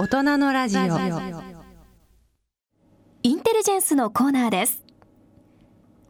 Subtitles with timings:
[0.00, 0.80] 大人のラジオ。
[3.22, 4.82] インテリジェンスのコーナーです。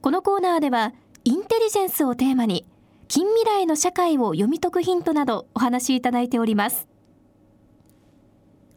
[0.01, 0.93] このコーナーでは
[1.25, 2.69] インテリジェンスをテーマに
[3.09, 6.87] 近未来の社会を読み解くヒントなどお話しいただいております。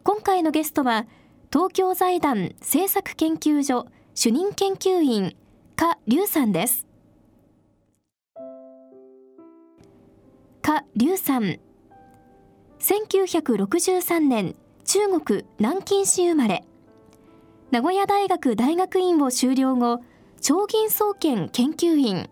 [0.02, 1.06] 今回のゲストは
[1.52, 3.86] 東京財団政策研究所
[4.16, 5.36] 主任研究員
[5.76, 6.88] 加龍さんです。
[10.60, 11.60] 加龍さん。
[12.80, 16.64] 1963年中国南京市生まれ。
[17.70, 20.02] 名古屋大学大学院を修了後
[20.40, 22.28] 長銀総研研究員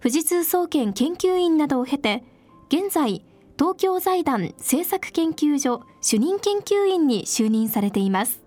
[0.00, 2.22] 富士通総研研究員などを経て
[2.68, 3.24] 現在
[3.58, 8.42] 東京財団政策研究所主任研究員に就任されています。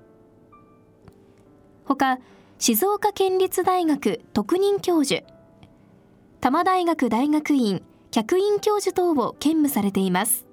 [1.86, 2.20] ほか
[2.59, 5.23] 静岡県立大学特任教授
[6.40, 7.81] 多摩大学大学院
[8.12, 10.48] 客員教授等を兼務されています。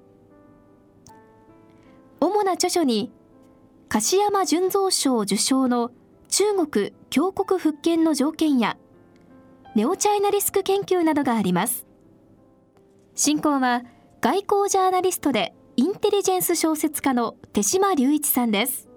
[2.19, 3.11] 主な著書に
[3.89, 5.91] 樫山純三賞受賞の
[6.29, 8.77] 中国強国復権の条件や
[9.75, 11.85] ネオチャイナリスク研究などがあります。
[13.13, 13.83] 進行は
[14.21, 18.89] 外交ジャーナリストでインテリジェンス小説家の手島隆一さんです。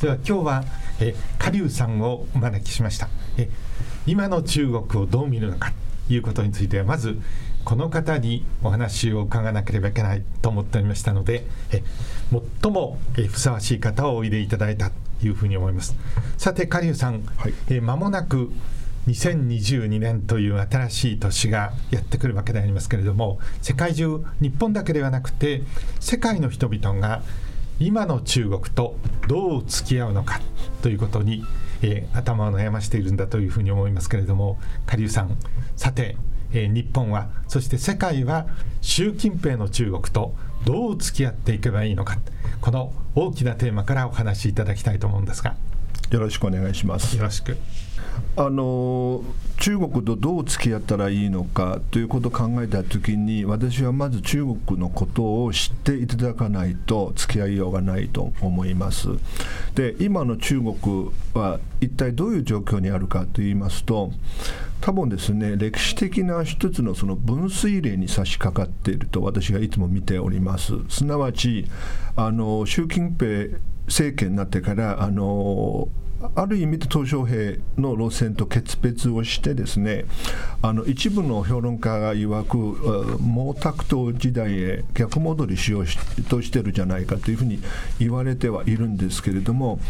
[0.00, 0.64] では今日は
[1.00, 3.08] え下流さんをお招きしました。
[3.36, 3.48] え
[4.06, 5.72] 今の中国をどう見るのか。
[6.14, 7.20] いうことについてはまず
[7.64, 11.82] この方にお話を伺わなければいけないと思っておりましたのでえ
[12.62, 14.90] 最もえふさわしい方をおいでいただいた
[15.20, 15.94] というふうに思います。
[16.36, 18.50] さて下流さん、はい、え間もなく
[19.06, 25.62] 2022年という新しい年がやってくるわけでありますけれども世界中日本だけではなくて
[25.98, 27.22] 世界の人々が
[27.80, 28.96] 今の中国と
[29.26, 30.40] どう付き合うのか
[30.82, 31.44] ということに、
[31.82, 35.36] えー、頭を悩ましているんだというふうに思いますけれども下流さん
[35.82, 36.14] さて、
[36.52, 38.46] えー、日本はそして世界は
[38.82, 40.32] 習近平の中国と
[40.64, 42.18] どう付き合っていけばいいのか。
[42.60, 45.56] この大きなテーマからお話しいただきたいと思うんですが。
[46.12, 47.16] よろしくお願いします。
[47.16, 47.56] よろしく
[48.36, 49.22] あの
[49.58, 59.08] 中国とどう付き合ったらいいのかということを考えたときに私はまず中国のことを知っていただかないと付き合いようがないと思います。
[59.74, 64.10] で今の中国は一体どういう状況にあるかといいますと
[64.80, 70.72] 多分ですね歴史的な一つのその分水嶺に差し掛かっていると私がいつも見ております。
[70.88, 71.66] すなわち
[72.16, 75.88] あの習近平政権になってからあの
[76.34, 80.04] ある意味で鄧小平の路線と決別をしてですね
[80.62, 85.86] あの一部の評論家が曰く毛沢東時代へ逆戻りしよう
[86.28, 87.60] としてるじゃないかというふうに
[87.98, 89.80] 言われてはいるんですけれども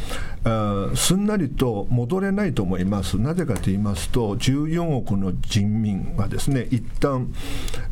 [0.95, 3.19] すんなりと戻れないと思います。
[3.19, 7.33] なぜかと言いますと14億の人民がですね一旦、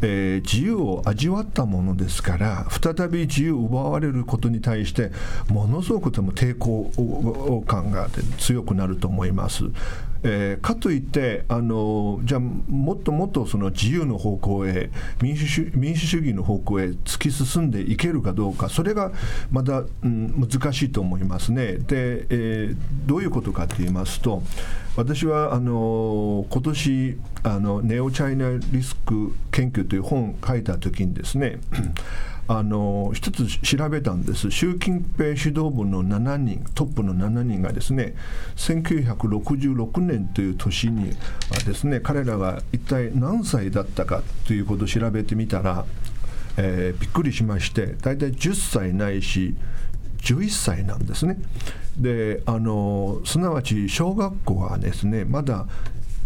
[0.03, 5.11] えー、自由を味わったものですから再び自由を奪われることに対して
[5.49, 9.65] ものすごくでも抵抗感があって強くなると思います。
[10.23, 14.91] えー、かといってあのじゃあもっともっとその自由の方向へ
[15.23, 19.13] 民主主民主主義の方向へ突き進んでいけるかどうかそれが
[19.51, 21.79] まだ、うん、難しいと思いますね。
[21.79, 22.77] で、えー、
[23.07, 24.43] どういうことかと言いますと
[24.97, 31.61] 私はあの今年あのネオチャイナリスク研究という本を書いた時にですね
[32.51, 38.17] あの一つ調べたんです習近平指導部の7人トップの7人がですね
[38.57, 41.13] 1966年という年に
[41.65, 45.85] ですね彼らが一体何歳だったかということを調べてみたら、
[46.57, 49.55] えー、びっくりしまして大体10歳ないし
[50.23, 51.39] 11歳なんですね。
[51.97, 55.69] であのすなわち小学校はですねまだ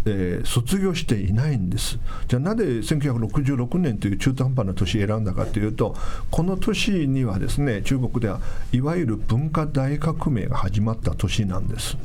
[0.05, 1.99] えー、卒業していないんです。
[2.27, 5.95] じゃあなぜ1966年という中途半端な年を選んだかというと
[6.31, 8.39] この年にはですね中国では
[8.71, 11.97] いわゆる文化大革命が始まった年なんです。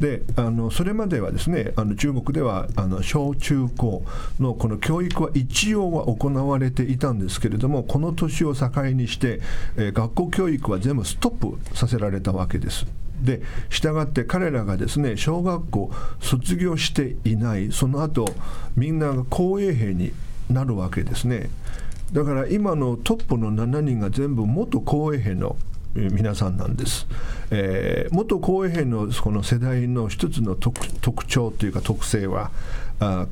[0.00, 4.04] であのそれまではですねあの中国ではあの小中高
[4.40, 9.40] のこの教育は一応は行われていたんですけれどもこの年を境にして、
[9.76, 13.03] えー、学校教育は全部ストップさせられたわけです。
[13.20, 15.90] で従って彼らがですね小学校
[16.20, 18.26] 卒業していないその後
[18.76, 20.12] みんなが公衛兵に
[20.50, 21.48] なるわけですね。
[22.12, 25.56] だから今のトップの7人が全部元公衛兵の
[25.94, 27.06] 皆さんなんです、
[27.50, 32.50] えー、元公衛兵のこの世代の一つの特徴というか特性は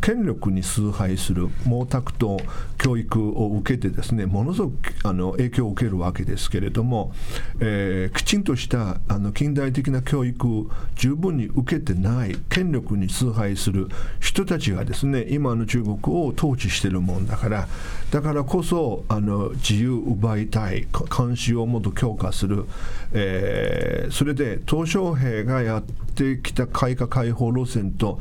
[0.00, 2.42] 権力に崇拝する毛沢東
[2.78, 4.74] 教育を受けてですねものすごく
[5.04, 7.12] あの影響を受けるわけですけれども、
[7.60, 10.66] えー、きちんとしたあの近代的な教育を
[10.96, 13.88] 十分に受けてない権力に崇拝する
[14.20, 17.68] 人たちがですね今の中国を統治しているもんだから
[18.10, 22.66] だからこそあの自由を奪いたい監視をもっと強化する、
[23.12, 28.18] えー、それで鄧小平がやってきた改革開放路線と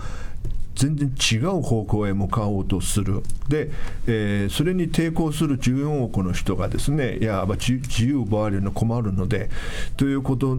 [0.76, 3.24] 全然違う方向へ向かおうとする。
[3.50, 3.70] で、
[4.08, 9.50] えー、それに抵抗する14億の人がですねいや自由奪われるの困るので
[9.98, 10.58] ということ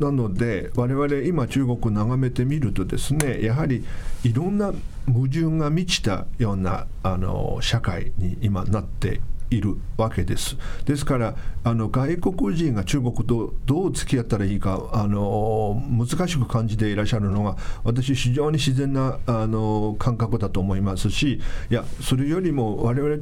[0.00, 3.84] なので我々今中国を眺めてみるとですねやはり
[4.24, 4.72] いろんな
[5.06, 9.20] 矛盾が満ちたようなあの社会に今なって
[9.50, 10.56] いるわけです。
[10.84, 23.16] ですからあの外国人が中国とどう付き合ったらいいかあの難しく感じていらっしゃるのが私非常に自然なあの感覚だと思いますしいやそれよりも我々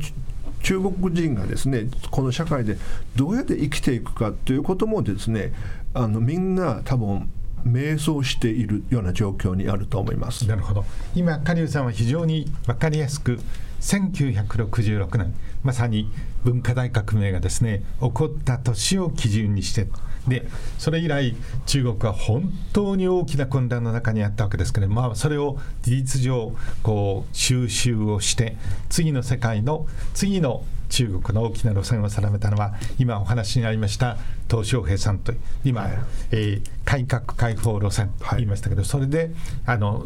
[0.63, 2.79] 中国人がですねこの社会で
[3.17, 5.53] どうやって生きていくかということもですね
[5.95, 7.31] あのみんな多分
[7.65, 10.85] 迷走しているような状況にあると思いますなるほど
[11.15, 13.39] 今狩生さんは非常に分かりやすく
[13.83, 16.11] 1966年まさに
[16.45, 19.89] 文化大革命がですね起こった年を基準にして
[20.27, 20.47] で
[20.79, 21.35] それ以来
[21.67, 26.53] 中国は本当に大きな混乱の中にあったわけですけれども、まあ、それを事実上
[26.83, 28.57] こう収集をして
[28.89, 34.19] 次の世界の次の中国の大きな路線を定めたのは今お話にありました
[34.49, 35.33] 鄧小平さんと
[35.65, 35.89] 今、
[36.31, 39.31] えー、改革開放路線と言いましたけど、はい、それで
[39.65, 40.05] あの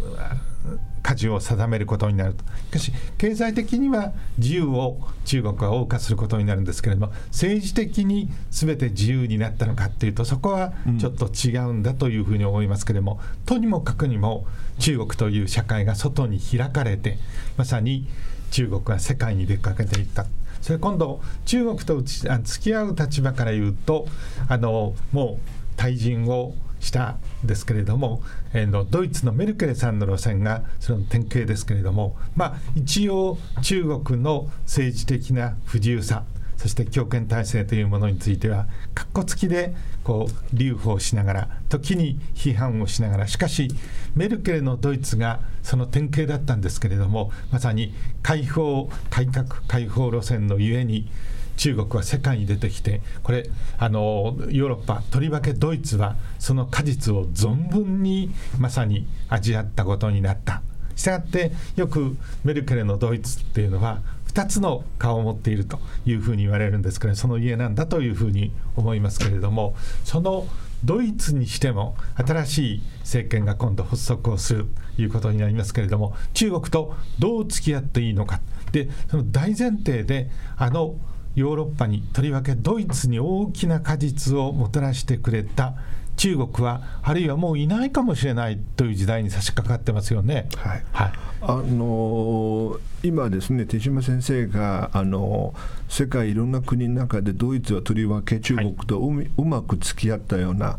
[1.03, 14.47] 舵を定めることになるとしかし経済的には自由を中国は謳歌することになるんですけれども政治的に全て自由になったのかっていうとそこはちょっと違うんだというふうに思いますけれども、うん、とにもかくにも
[14.79, 17.19] 中国という社会が外に開かれて
[17.57, 18.09] まさに
[18.51, 20.27] 中国が世界に出かけていった。
[20.61, 22.29] それ今度中国と付
[22.61, 24.09] き合う立場から言うと
[24.49, 28.23] あのもう対人をしたんですけれども、
[28.53, 36.25] えー、のドイツのメルケルさんの路線がその典型ですけれども、まあ、一応中国の政治的な不自由さ
[36.57, 43.69] そして強権体制というものについてはかっこつきでこう留保しながら時に批判をしながらしかし
[44.15, 51.09] メルケルのドイツがその典型だったんですけれどもまさに解放改革開放路線のゆえに
[51.57, 53.49] 中国は世界に出てきてこれ
[53.79, 60.63] あのヨーロッパとりわけドイツはその果実を存分にまさに味わったことになった。
[60.97, 70.47] したがってよくメルケルのドイツっていうのは2つの顔を持っているというふうに言われるんですけどその家なんだというふうに思いますけれどもその
[70.85, 74.67] ドイツにしても新しい政権が今度発足をする
[74.97, 78.41] ということになりますけれども中国とどう付き合っていいのか
[78.73, 80.97] でその大前提であの
[81.37, 85.75] ヨーロッパにとりわけドイツに大きな果実をもたらしてくれた
[86.17, 90.49] 中国はあるいはもういないかもしれないという時代に差し掛かってますよね。
[90.57, 91.13] はい、はい、
[91.43, 95.55] あの今ですね手島先生があの
[95.91, 100.79] 世界いろんな国の中でドイツはとりわけ中国とう,、うまく付き合ったような、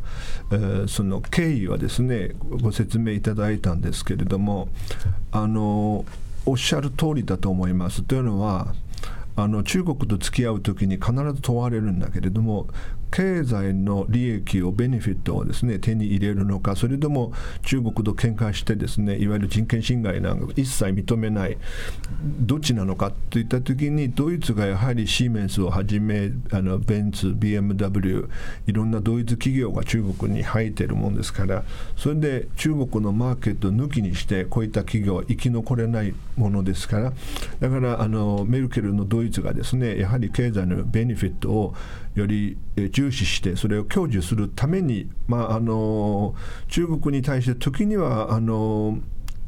[0.51, 4.69] えー、その経緯はですねご説明いただいたんですけれども
[5.31, 6.03] あの
[6.47, 8.01] おっしゃる通りだと思います。
[8.01, 8.73] というのは
[9.39, 12.67] あの中国と付き合う時に必ず問われるんだけれども
[13.11, 17.33] 経済の利益をベネフィットをですね手に入れるのかそれとも
[17.63, 21.57] 中国と喧嘩してですねいわゆる人権侵害なんか一切認めない
[22.21, 28.29] どっちなのかといった時にドイツがやはりシーメンスをはじめあのベンツ BMW
[28.67, 31.63] いろんなドイツ企業が中国に入っているもんですから
[31.95, 37.13] それで中国のマーケット抜きにしてこういった企業は生き残れないものですから
[37.59, 41.75] だからあのメルケルのドイツがですねやはり経済のベネフィットを
[42.15, 42.57] より
[42.91, 46.35] 重視してそれを享受するために、まあ、あの
[46.67, 48.99] 中国に対して時にはあの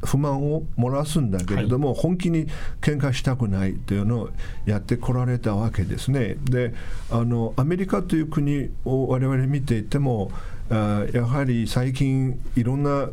[0.04, 2.46] 不満を漏らすんだけれども、はい、本気に
[2.80, 4.30] 喧嘩したくないというのを
[4.64, 6.36] やってこられたわけですね。
[6.42, 6.72] で
[7.10, 10.32] あのアメリカという国を我々見ていても
[10.70, 13.10] やはり最近いろんな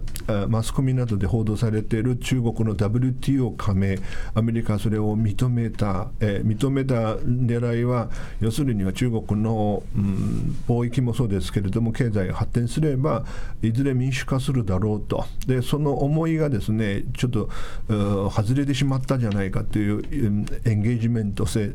[0.48, 3.98] マスコミなどで報道されている中国の WTO 加盟
[4.36, 8.10] アメリカはそれを認めた、えー、認めた狙いは
[8.40, 13.26] 要するには中国の、うん、貿易もそうですけれども経済が発展すれば
[13.64, 15.26] いずれ民主化するだろうと。
[15.48, 17.50] でその思いがですねちょっと
[18.30, 20.04] 外れてしまったじゃないかという
[20.66, 21.74] エンゲージメント戦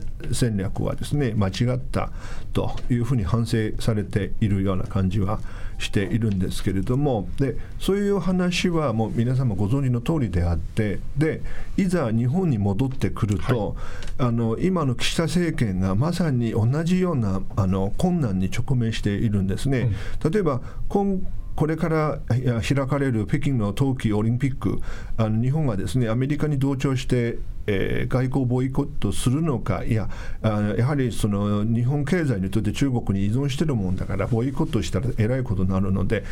[0.57, 2.11] 略はですね間違った
[2.53, 5.41] というふうに反省されているような感じは
[5.79, 11.43] しているんですけれどもでそういう話はもう皆様ご存知の通りであってで
[11.77, 13.77] いざ日本に戻ってくると、
[14.19, 19.91] はい、あの今の岸田政権がまさに同じようなあの困難に直面しているんですね。
[20.25, 21.21] うん、例えば今
[21.55, 24.81] これから開かれる北京の冬季オリンピック、
[25.17, 30.09] あの日本がですねアメリカに同調して、えー、外交ボイコットするのか、いや、
[30.43, 36.25] あやはりその日本経済にとって中国に依存しているもんだから、ボイコットしたらえらいことになるので、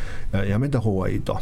[0.47, 1.39] やめた方がいいと。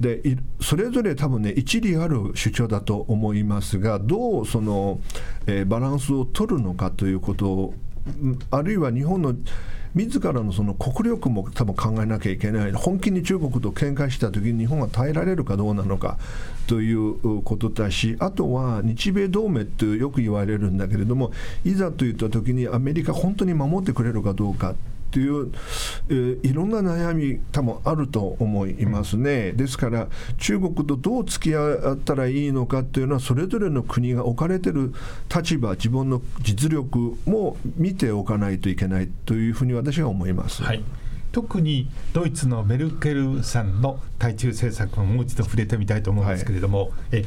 [0.00, 5.00] でそれぞれ多分ね一理ある主張だと思いますがどうその、
[5.46, 7.74] えー、バランスを取るのかということを
[8.50, 9.34] あるいは日本の
[9.96, 12.72] 自らのその国力も多分考えなきゃいけない。
[12.72, 16.18] 本気に中国と喧嘩した時に日本が耐えられるかどうなのか
[16.66, 21.32] ということだしあとは日米同盟ってよく言われるんだけれども
[21.64, 24.74] いざといった時にアメリカ本当に守ってくれるかどうか。
[25.10, 25.52] という、
[26.08, 29.52] えー、いろんな悩み多分あると思いますね。
[29.52, 30.08] ですから
[30.38, 34.92] 中国とどう付き合ったらいいのかというのはそれぞれの国が置かれてる
[35.34, 40.62] 立場自分の実力も見ておかないといけないというふうに私は思います。
[40.62, 40.82] はい
[41.32, 47.26] 特にドイツのメルケルさんの対中政策ももう一度触れてみたいと思うんですけれども、はい、え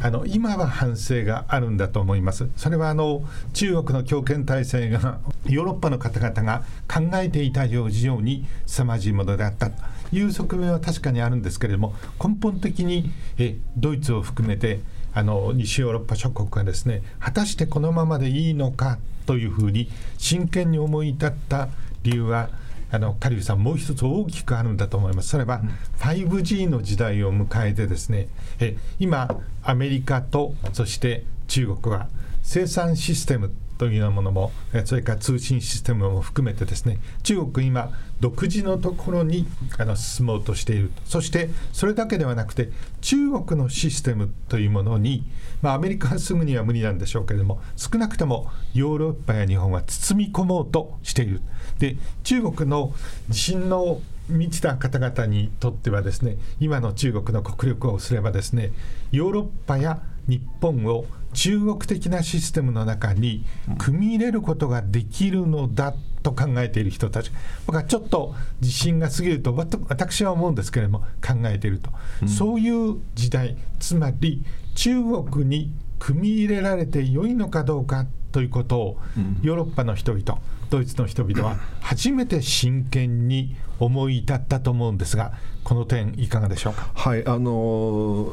[0.00, 2.48] あの今は反省があるんだと思います。
[2.56, 14.80] それはあの中国の強権体制がヨーロッパの方々が考えていた以上に凄まじいものであったという側面は確かにあるんですけれども根本的にえドイツを含めて
[15.14, 21.68] あの西ヨーロッパ諸国がですね果たしてこのままでいいのかというふうに真剣に思い至った
[22.02, 22.50] 理由は
[22.90, 25.28] あのカリフさんもう一つ大きくあるんだと思います。
[25.28, 25.60] それは
[25.98, 28.28] 5G の時代を迎えてですね、
[28.60, 29.28] え今
[29.62, 32.08] アメリカとそして中国は
[32.42, 34.52] 生産システムというようなものも
[34.84, 39.46] それから通信システムも含めてですね中国今独自のところに
[39.78, 40.90] あの進もうとしている。
[41.04, 45.24] そしてそれだけではなくて中国のシステムというものに、
[45.62, 51.40] まあ、アメリカはすぐには無理なんでしょうけれども少なくともヨーロッパや日本は包み込もうとしている。
[51.78, 52.92] で中国の
[53.28, 58.72] 地震の満ちた方々にとってはですね今の中国の国力をすればですね
[59.10, 63.44] ヨーロッパや日本を中国的なシステムの中に
[63.78, 67.30] 組み入れることができるのだと考えている人たち
[67.66, 69.54] 僕はちょっと自信が過ぎると
[69.88, 71.90] 私は思うんですけれども考えていると、
[72.22, 74.44] うん、そういう時代つまり
[74.74, 78.98] 中国に組み入れられて良いのかどうかということを、
[79.42, 80.38] ヨーロッパの人々
[80.70, 85.32] ドイツの人々は初めて真剣に思い至ったと思うんですが
[85.64, 86.90] この点いかがでしょうか？
[86.94, 88.32] はいあのー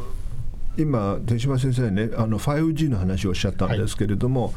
[0.77, 4.53] 今、手島先生ね、あの 5G の話をおっしゃったんですけれども、はい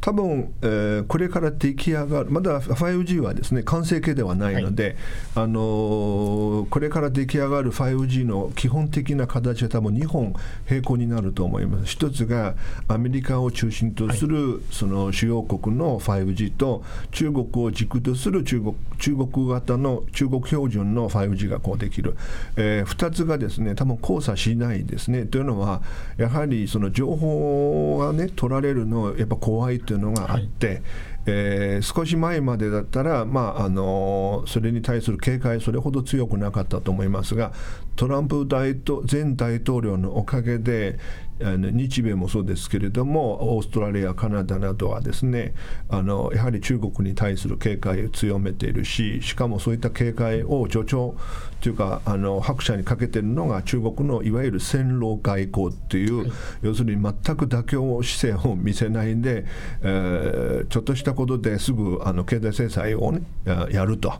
[0.00, 4.96] 多分、えー、これから出来上がる、まだ 5G はですね完成形ではないので、
[5.34, 10.34] はい、あのー、これから出来上がる 5G の基本的な形は多分2本
[10.68, 11.86] 並行になると思います。
[11.86, 12.54] 一つが
[12.86, 22.16] アメリカを中心とする、はい、その主要国の 5G と中国を軸とする中国中国型の中国標準の 5G がこうできる、
[22.56, 25.24] えー、2つがですね多分交差しないですね。
[25.24, 25.82] というのは
[26.16, 30.82] やはりその情報がね取られるのやっぱ怖いというのがあって、はい、
[31.26, 37.52] えー、少し前までだったら、まあ、あのそれに対する警戒それほど強くなかったと思いますが
[37.96, 38.74] トランプ大
[39.10, 40.98] 前大統領のおかげで
[41.42, 45.54] あの日米もそうですけれどもオーストラリアカナダなどはですね
[45.88, 51.14] あのやはり中国に対する警戒を強めているししかもそういった警戒を助長
[51.60, 59.44] というかあの拍車にかけているのが中国のいわゆる戦狼外交っていう、はい、要するに全く妥協姿勢を見せないで、
[59.82, 63.22] えー、ちょっとしたことですぐあの経済制裁を、ね、
[63.70, 64.12] やると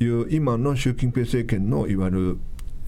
[0.00, 2.38] いう今の習近平政権のいわゆる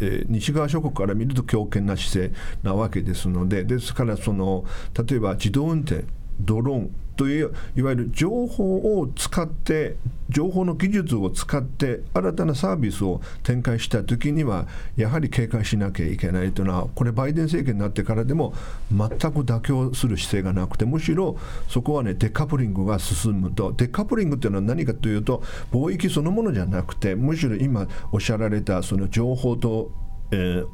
[0.04, 4.64] えー、西側諸国から見ると強権な姿勢なわけですのでですからその
[5.08, 6.04] 例えば自動運転
[6.40, 9.96] ドローンといういわゆる情報を使って
[10.30, 14.66] 情報の技術を使って新たなサービスを展開した時には
[14.96, 18.54] やはり警戒しなきゃいけないというのはこれバイデン政権になってからでも
[18.90, 21.36] 全く妥協する姿勢がなくてむしろ
[21.68, 29.92] そこはねデカップリングが進むとデカップリングというのは何かというと貿易そのものじゃなくてむしろ今おっしゃられたその情報と
[30.34, 30.66] えー、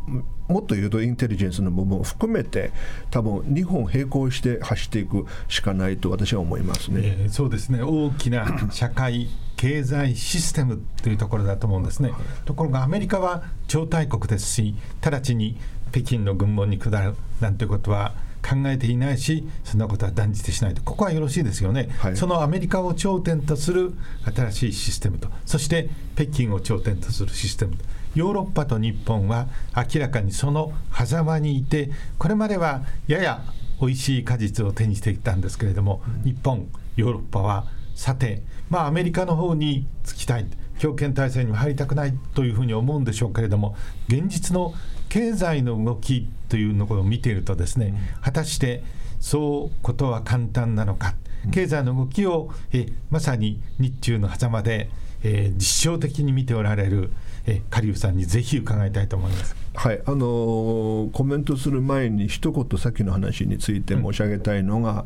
[0.49, 2.73] もっと言うとインテリジェンスの部分を含めて
[3.11, 7.83] 多分日本並行して走っていくしかないと私は思いますね、えー、そうですね。
[7.83, 12.13] 大きな社会経済システムというところだと思うんですね、
[12.47, 15.57] ところがアメリカは超大国ですし直ちに
[15.93, 20.83] 北京の軍門に下るなんてことは考えていないしそんなことは断じてしないと。
[20.83, 23.93] ここはよろしいですよね、はい、そのアメリカを頂点とする
[24.35, 25.29] 新しいシステムと。
[25.45, 27.77] そして北京を頂点とするシステム
[28.15, 33.43] ヨーロッパと日本は明らかにその狭間にいてこれまではやや
[33.81, 40.47] 美味しい果実を手にしてきたんですけれども、日本ヨーロッパはさてまあアメリカの方につきたい
[40.79, 43.77] 強権体制にも入りたくないというふうに思うんでしょうけれども
[44.09, 44.75] 現実の
[45.09, 48.83] 経済の動きというのを見ているとですね、果たして
[49.19, 51.15] そうことは簡単なのか。
[51.53, 54.91] 経済の動きをえまさに日中の狭間で、
[55.23, 57.11] えー、実証的に見ておられる
[57.47, 59.57] えカリウさんにぜひ伺いたいと思います。
[59.75, 65.05] はい、あのー、コメントする前に一言さっきの話について申し上げたいのが、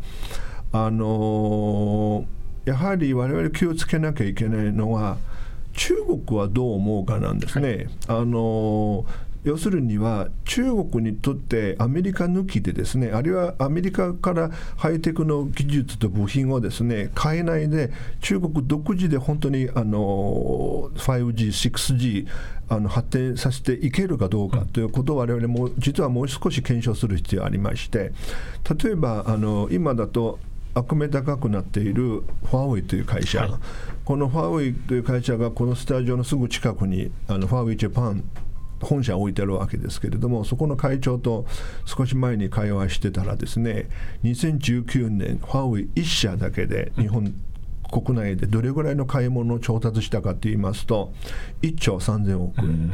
[0.73, 5.19] うん、あのー、やはり我々気をつけなきゃいけないのは
[5.75, 5.95] 中
[6.27, 7.69] 国はどう思うかなんですね。
[7.69, 22.27] はい、あのー要するには中国にとってアメリカ抜きでですねあるいはアメリカからハイテクの技術と部品をですね買えないで中国独自で本当にあの 5G、6G
[22.69, 28.13] あの発展させていけるかどうかということを我々も実はもう少し検証する必要がありまして
[28.83, 30.39] 例えばあの今だと
[30.75, 33.51] 悪名高くなっているファーウェイという会社、はい、
[34.05, 38.25] このファーウェイという会社がこのスタジオのすぐ近くにあのファーウェイジャパン
[38.81, 41.47] 本社を置いてるわけですけれどもそこの会長と
[41.85, 43.89] 少し前に会話してたらですね
[44.25, 47.35] 2019年ファーウェイ1社だけで日本
[47.91, 51.13] 国内でどれぐらいの買い物を調達したかといいますと
[51.63, 52.93] 1兆3000億円。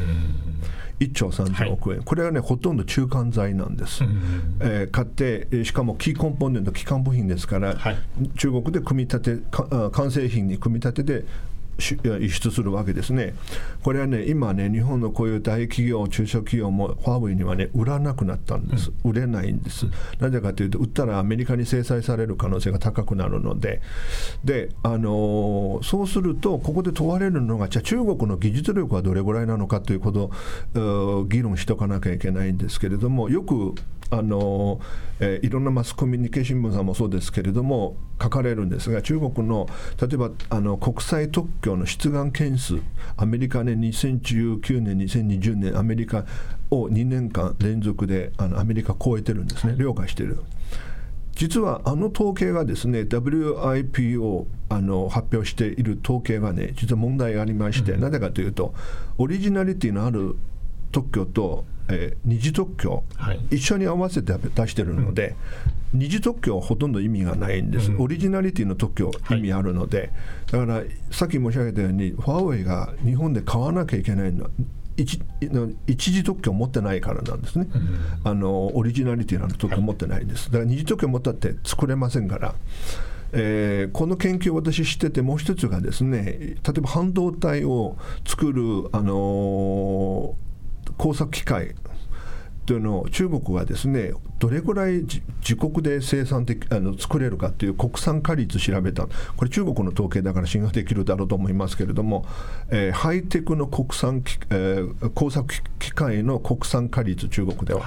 [1.00, 4.04] 1兆3000億円、はい、これはねほとんど中間材なんです、
[4.60, 7.98] えー、買ってしかもキーコンポーネント基幹部品ですから、はい、
[8.36, 9.42] 中国で組み立て
[9.92, 11.26] 完成品に組み立てて
[11.80, 13.34] 輸出するわけですね。
[13.82, 19.86] これはね、今ね、日本のこういう大企業、中小企業もファーウェイにはね、売らなくなったんです、売れないんです。
[20.18, 23.80] なぜかというと、売ったらアメリカに制裁される可能性が高くなるので、
[24.44, 30.30] であのー、そうすると、ここで問われるのが、じゃあ、中国の技術力はどれぐらいなのかということ
[30.80, 33.74] を議論しておかなきゃいけないんですけれども、よく
[34.10, 34.80] あの、
[35.20, 39.68] えー、いろんなマスコミュニケーションさんもそうですけれども書かれるんですが中国の
[40.00, 42.78] 例えばあの国際特許の出願件数
[43.16, 46.24] アメリカね2019年2020年アメリカ
[46.70, 50.42] を2年間連続であのアメリカ超えてるんですね了解してる。
[51.34, 58.74] 実はあの統計がですね WIPO あの発表している統計がね実は問題がありまして、うん、なぜかというと
[59.16, 60.36] オリジナリティのある
[60.92, 65.34] 特許とえー、二次特許、はい、一緒に合わせて出してるので、
[65.92, 70.10] うん、二次特許はほとんど意味がないんです、うん、オリジナリティの特許、意味あるので、はい、
[70.52, 74.50] だからさっき申し上げたように、ファーウェイが日本で買わなきゃいけないのは、
[74.96, 75.20] 一
[75.86, 82.54] 一時特許を持ってないからなんですね、うん、あのオリジナリティの特許を持ってないです、だから二次特許を持ったって作れませんから。
[83.32, 90.49] えー、この研究を私知っててもう一つがですね例えば半導体を作る、あのー
[91.00, 91.74] 工作機械
[92.66, 95.06] というのを中国はですねどれぐらい
[95.40, 99.06] 自国で生産的あの作れるかという国産化率調べた。
[99.36, 102.26] これ中国の統計だから信用できるだろうと思いますけれども、
[102.68, 107.82] えー、ハイテクの国産、えー、工作機械の国産化率中国では。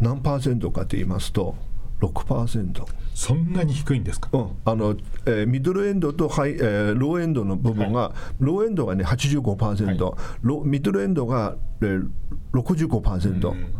[0.00, 1.56] 何パーセントかと言いますと
[2.00, 2.84] 6%。
[3.14, 4.50] そんなに低いんですか、うん。
[4.64, 12.08] あのえー、ミドルエンドとハイ、えー、ローエンドの部分が、はい、ローエンドがね85%、はい、ロミドルエンドが、えー、
[12.52, 13.74] 65%、うん、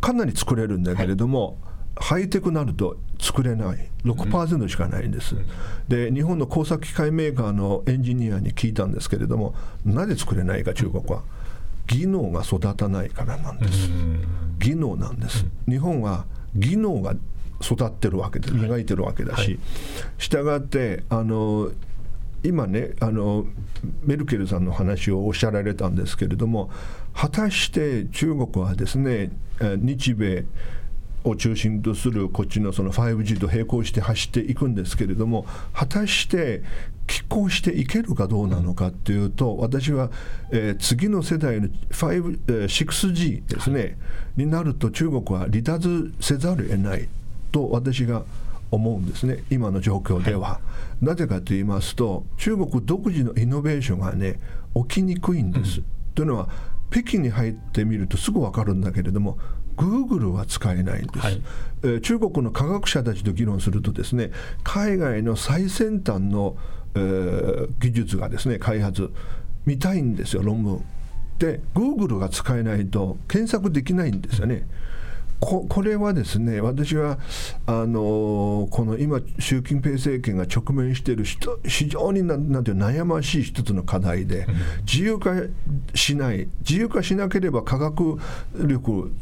[0.00, 1.58] かなり作れるんだけれども、
[1.96, 3.90] はい、ハイテクなると作れない。
[4.04, 5.46] 6%しかないんです、うん、
[5.88, 11.22] で日本の工作機械メーカーのエンジニアに聞いたんですけれどもなぜ作れないか中国は。
[11.86, 13.88] 技能が育たないからなんです、
[14.58, 16.26] 技能なんです、日本は
[16.56, 17.14] 技能が
[17.62, 19.58] 育ってるわけで磨いてるわけだし、
[20.18, 21.70] したがってあの
[22.42, 23.46] 今ねあの
[24.02, 26.70] メルケルさんの話をおっしゃられたんですけれども
[27.14, 30.44] 果たして中国はですね日米
[31.24, 36.62] を中心とするこっちのその 5G と並行して走っていくんですけれども果たして
[37.06, 40.10] 拮抗していけるかどうなのかっていうと私は、
[40.50, 43.96] えー、次の世代の5、えー、6G ですね、
[44.36, 47.08] になると中国は離脱せざるを得ない
[47.56, 48.22] と私が
[48.70, 49.44] 思うんですね。
[49.48, 50.60] 今の状況では、は
[51.00, 54.38] い、なぜかと言いますと中国独自のイノベーションがね
[54.74, 56.50] 起きにくいんです、うん、というのは
[56.90, 59.38] 北京に入ってみるとすぐ分かるんだけれども
[59.78, 61.42] グーグルは使えないんです、はい、
[61.82, 66.58] えー、中国の科学者たちと議論するとですね海外の最先端の、
[66.94, 69.10] えー、技術がですね開発
[69.64, 70.84] 見たいんですよ論文。
[71.38, 74.66] でグーグルが使えないと検索できないんですよね
[75.40, 77.18] ここれはですね私は
[77.66, 84.46] あのこの今習近平政権が直面している非常になんなんていう悩ましい一つの課題で
[84.90, 85.34] 自由化
[85.94, 88.18] しない自由化しなければ科学
[88.66, 89.12] 力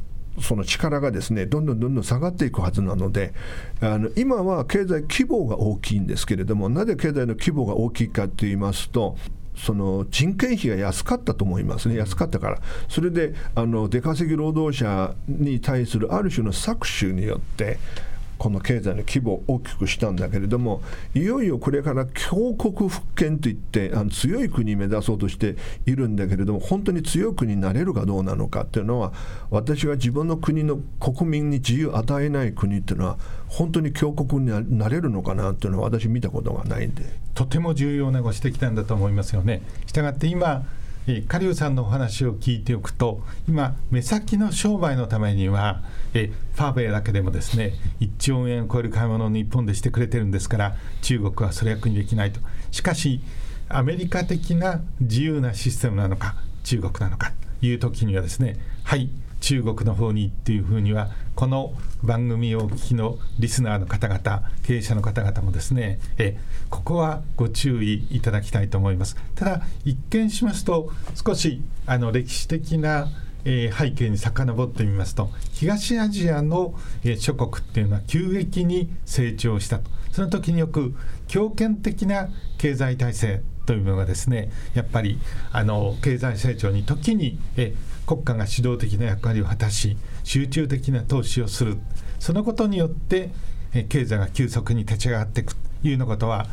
[0.40, 3.32] その力がですねどんどんどんどん下がっていくはずなので
[3.80, 9.16] あの今は経済規模が大きいんですけれどもなぜ経済の規模が大きいかと言いますと
[9.56, 17.78] その人件費が安かったと思いますね、安かったから、それであの出稼ぎ労働者に対するある種の搾取によって、
[18.44, 20.82] この経済の規模を大きくしたんだけれども
[21.14, 29.14] いよいよこれから強国復権といってあの強い国目指そうとしているんだけれども本当に強い国になれるかどうなのかっていうのは
[29.48, 37.02] 私が自分の国の国民に自由を与えない国っていうのは本当に強国になれるのかなっていうのは私見たことがないんで
[37.32, 39.62] とても重要なご指摘なんだと思いますよね。
[39.86, 40.66] したがって今
[41.06, 45.82] えー、狩生さんのお話を聞いておくと今目先の商売のためには
[46.14, 52.40] えファーウェイだけでもですね1兆円を超える買い物を日本でしてくれてるんですから中国はそれ役にできないと。
[52.70, 53.20] しかし
[53.68, 59.08] アメリカ的な自由なシステムなのか中国なのかという時にはですねはい
[59.44, 66.38] 中国の方にっていうふうにはこの番組をお聞きのリスナーの方々経営者の方々もですねえ
[66.70, 69.16] ここはご注意いただきたいと思います。
[69.34, 70.90] ただ一見しますと
[71.26, 73.08] 少しあの歴史的な
[73.46, 76.72] えー、背景に遡ってみますと東アジアの、
[77.04, 79.90] えー、諸国っていうのは急激に成長したと。
[80.12, 80.94] その時によく
[81.28, 85.18] 強権的な経済体制というのがですねやっぱり
[85.52, 87.74] あの経済成長に時にえ
[88.06, 91.78] 国家が指導的な役割を果たし集中的な投資をする。
[92.18, 93.30] そのことによって
[93.88, 96.46] 経済が急速に立ち上がっていくというようなことは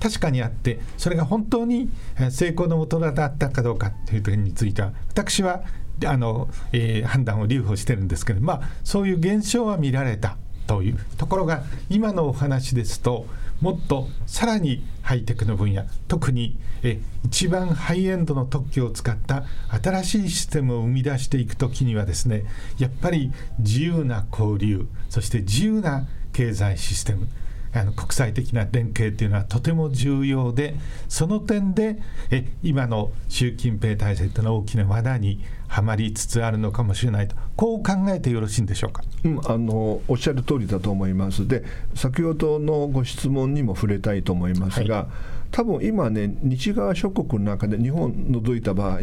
[0.00, 1.90] 確かにあってそれが本当に
[2.30, 5.62] 成功のもとだったかどうかという点については私は
[6.04, 13.26] あの、えー、判断を留保してるんですけど、まあ、そういう現象は見られたというところが今のお話ですと
[13.60, 19.44] もっとさらにハイテクの分野特にえ一番ハイエンドの特許を使った
[19.82, 22.44] 新しいシステムを生み出していく時にはですね
[22.78, 27.28] やっぱり自由な交流そして自由な経済システム
[27.74, 30.76] あの国際的な連携というのはとても重要で
[31.08, 31.98] その点で
[32.30, 37.34] え今の習近平体制というのは大きな罠にはまりつつあるのかもしれないと。
[37.56, 41.48] こう考えてよろしいんでしょうか、うん、あのおっしゃる通りだと思います。
[41.48, 45.06] で先ほどのご質問にも触れたいと思いますが、はい
[45.54, 48.98] 多分今ね西側諸国の中で日本除いた場合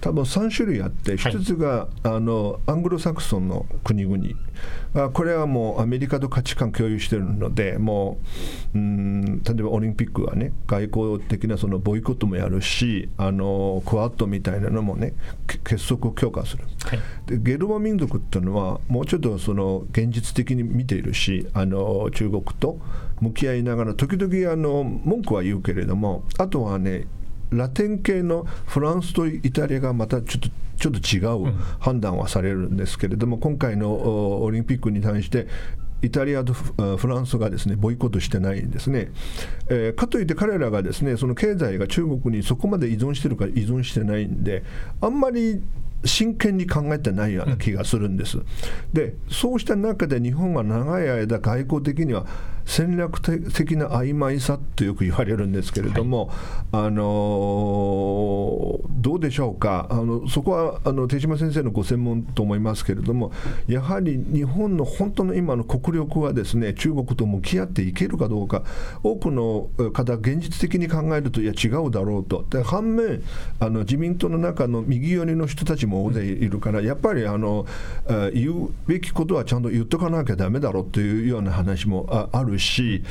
[0.00, 4.16] 多分3種類あって1つが、はい、あのアングロサクソンの国々。
[5.12, 8.18] これはもうアメリカと価値観共有してるのでも
[8.74, 15.12] ううん例えばオリンピックはね外交的なそのボイコットもやるしあのクワッドみたいなのもね
[15.64, 22.78] 結束を強化する、はい、でゲルマ民族っていうのはもうちょっとその現実的に見ているしあの中国と
[23.20, 27.06] 向き合いながら時々あの文句は言うけれどもあとはね
[27.50, 35.46] ラテン系のフランスとイタリアがまたちょっとちょっと違う判断はされるんですけれども、今回のオリンピックに対して
[36.02, 39.10] イタリアとフランスがですねボイコットしてないんですね、
[39.70, 44.62] えー、かといって彼らがですねその経済が中国にそこまで依存してるか依存してないんで
[45.00, 45.62] あんまり
[46.06, 48.38] 真剣に考えてないような気がするんです。
[48.92, 52.26] でそうした中で日本は長い間外交的には
[52.66, 56.26] 戦略的な曖昧さってよく言われるんですけれども、
[56.72, 59.86] はい、あのどうでしょうか。
[59.88, 63.30] あのそこはあの手島先生のご専門と思いますけれども
[63.68, 68.64] やはり日本の本当の今の国力はですね中国と向き合っていけるかどうか
[69.04, 72.44] 多くの方現実的に考えるといや違うだろうと。
[72.50, 73.22] で反面
[73.60, 77.66] あの自民党の中の右寄りの人たちも大勢いるから、やっぱりあの
[78.32, 83.04] 言うべきことはちゃんと言っとかなきゃだめだろうというような話もあるるし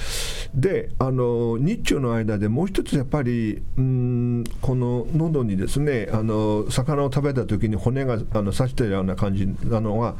[0.53, 10.15] であの日中の間でもう一つやっぱりうんこの喉にですねあの魚を食べた時に骨があの刺してるような感じなのは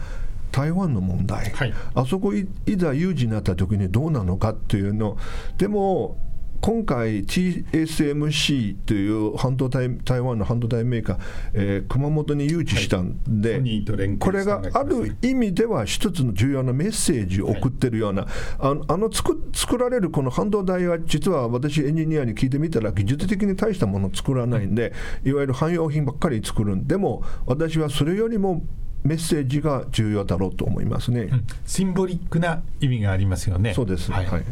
[0.51, 2.47] 台湾の問題、はい、あそこい
[2.78, 5.17] ざ有事になった時にどうなのかっていうの。
[5.58, 6.17] でも
[6.62, 11.20] 今回 TSMC という半導体台湾の半導体メーカー、
[11.54, 28.63] えー、熊本に誘致したんで、はい、これがある意味では一つの重要なメッセージを送ってるような、はい、あのあの作作られるこの半導体は実は私エンジニアに聞いてみたら技術的に大したものを作らないんでいわゆる汎用品ばっかり作るんでも私はそれよりも
[29.06, 33.74] メッセージが重要だろうと思いますね、うん、シンボリックな意味がありますよね。
[33.74, 34.44] そうです、はい、はい、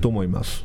[0.00, 0.64] と思います、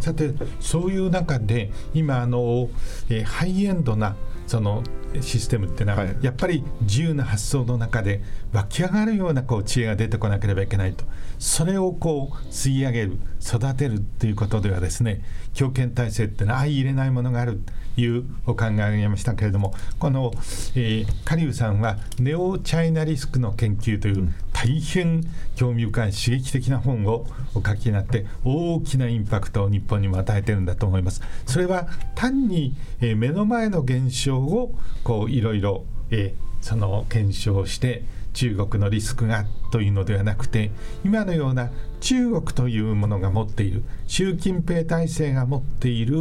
[0.00, 2.68] さてそういう中で今あの、
[3.08, 4.82] えー、ハイエンドなその
[5.20, 6.16] システムってのは、はい。
[6.20, 11.04] やっぱり自由な発想の中で湧き上がるようなこう知恵が出てこなければいけないと。
[11.38, 15.22] それをこう吸い上げる育てるっていうことではですね
[15.54, 17.60] 強権体制ってのは相入れないものがある
[17.94, 20.32] というお考えがありましたけれどもこの、
[20.74, 25.22] えーカリウさんはネオチャイナリスクの研究という大変
[25.54, 31.20] 興味深い刺激的な本をお書きになって大きなインパクトを日本にも与えてるんだと思います。
[31.44, 40.70] それは単に、え目の前の現象をこういろいろ、えその検証して中国のリスクがというのではなくて
[41.04, 46.16] 今のような中国というものが持っている習近平体制が持っている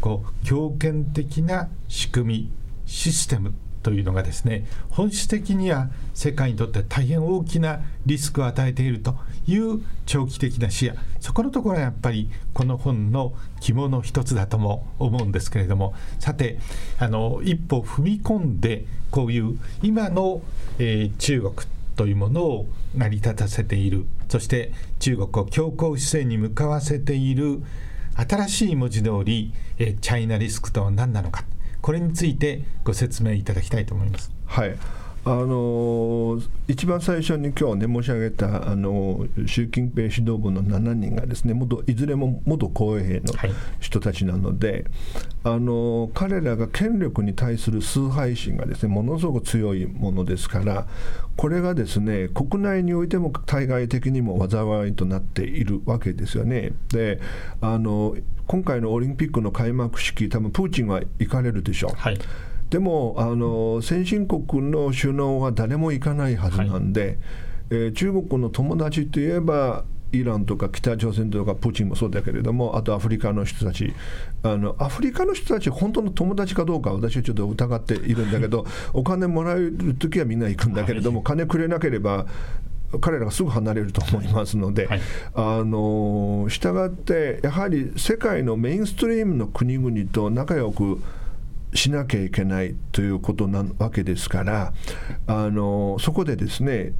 [0.00, 2.52] こう強権的な仕組み
[2.86, 9.16] システムというのがですね本質的には世界にとって大変大きなリスクを与えていると
[9.46, 10.94] いう長期的な視野。
[11.20, 15.94] そこのところはやっぱりこの本の肝の一つだとも思うんですけれども。
[16.18, 16.58] さて
[16.98, 20.42] あの一歩踏み込んでこういう今の、
[20.78, 21.54] えー中国
[21.96, 24.06] というものを成り立たせている。
[24.28, 27.62] そして中国を強硬姿勢に向かわせている
[28.16, 31.44] 新しい文字通り、えーチャイナリスクとは何なのか。
[31.80, 34.32] これについてご説明いただきたいと思います。
[34.46, 34.76] はい
[35.24, 44.86] あのー一番最初に今日ね申し上げたあの習近平指導部の7人がですね元いずれも元公衛兵のはい人たちなので、
[45.44, 50.86] あのー彼らが権力に対する崇拝心がですねものすごく強いものですから
[51.36, 56.72] これがですね国内においても対外的にも災いとなっているわけですよね。
[56.88, 57.20] で
[57.60, 61.92] あの今回のオリンピックの開幕式多分プーチンは行かれるでしょう。
[61.96, 62.18] はい
[62.70, 67.18] でもあの先進国の首脳は誰も行かないはずなんで、
[67.70, 73.92] えー中国の友達といえばイランとか北朝鮮とかプーチンもそうだけれどもあとアフリカの人たち。
[74.42, 82.26] あのアフリカの人たち本当の友達かどうか私はちょっと疑っているんだけどお金もらえる時はみんな行くんだけれども、金くれなければ
[83.00, 85.00] 彼らがすぐ離れると思いますので、はい。
[85.34, 91.00] あの従ってやはり世界のメインストリームの国々と仲良く
[91.74, 94.72] しなきゃいけないということなわけですから
[95.26, 96.92] あのそこでですね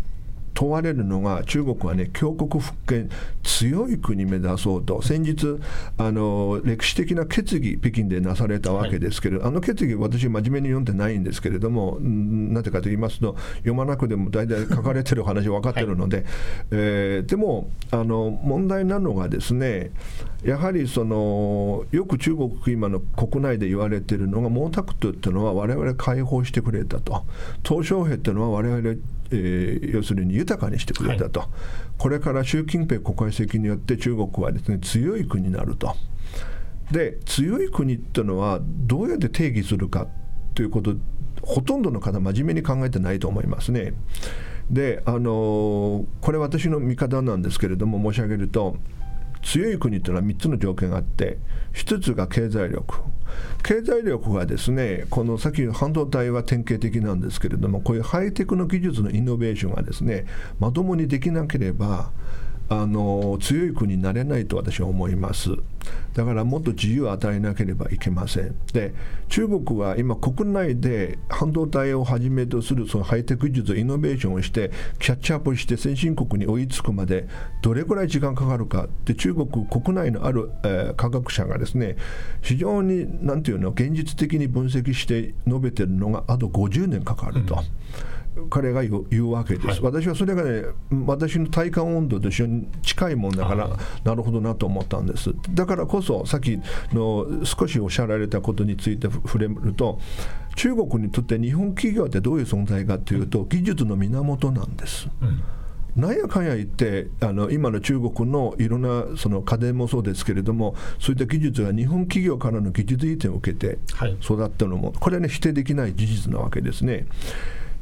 [0.60, 3.08] 問われるのが中国はね強国復権
[3.42, 5.00] 強い国目指そうと。
[5.00, 5.56] 先日
[5.96, 16.26] あの歴史的な決議北京でなされたわけですけれど、あの決議私真面目に読んでないんですけれどもんなぜかと言いますと読まなくても大体書かれてる話分かってるので、
[16.70, 19.92] えーでもあの問題なのがですね
[20.44, 27.24] やはりそのよく中国今の国内で言われているのが毛沢東っていうのは我々解放してくれたと。
[27.62, 31.44] 鄧小平っていうのは我々えー要するに豊かにしてくれたと、
[31.98, 35.94] これから習近平国家主席によって中国はですね強い国になると
[36.90, 40.06] で強い国っていうのはどうやって定義するか
[40.54, 40.94] ということ
[41.42, 43.94] ほとんどの方真面目に考えてないと思いますね。
[44.70, 48.76] であのこれ私の見方なんですけれども申し上げると
[49.42, 51.38] 強い国というのは3つの条件があって
[51.74, 53.00] 1つが経済力。
[53.62, 60.26] 経済力がですねこのさっきの半導体は典型的なんですけれどもこういうハイテクの技術のイノベーションがですね
[60.58, 62.10] まともにできなければ
[62.72, 65.50] あの強い国になれないと私は思います。
[66.14, 68.54] だからもっと自由を与えなければいけません。
[68.72, 68.94] で
[69.28, 77.26] 中国は今国内で半導体をはじめとするそのハイテク技術イノベーションをしてキャッチアップして先進国に追いつくまで
[77.60, 78.88] どれくらい時間かかるか。
[79.04, 81.96] で中国国内のある、えー科学者がですね
[82.40, 87.64] 非常になんていうの現実的に分析して述べてるのがあと50年かかると。
[88.48, 90.62] 彼が言うわけです、私はそれがね
[91.06, 93.70] 私の体感温度と一緒に近いもんだから
[94.04, 95.34] なるほどなと思ったんです。
[95.50, 96.58] だからこそさっき
[96.92, 99.98] の少しおっしゃられたことについて触れると
[100.56, 105.08] 中国にとって日本企業ってどういう存在かというと技術の源なんです。
[105.96, 114.16] なんやかんや言ってあの今の中国のいろんなその家電もそうですけれどもそういった技術が日本企業からの技術移転を受けてはい。
[114.22, 117.06] 育ったのもこれはね否定できない事実なわけですね。